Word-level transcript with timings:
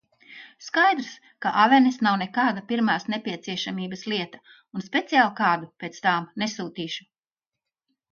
Skaidrs, 0.67 1.09
ka 1.45 1.49
avenes 1.63 1.99
nav 2.07 2.15
nekāda 2.21 2.63
pirmās 2.71 3.05
nepieciešamības 3.15 4.05
lieta 4.13 4.41
un 4.79 4.85
speciāli 4.87 5.37
kādu 5.41 5.69
pēc 5.85 6.01
tām 6.07 6.27
nesūtīšu. 6.45 7.07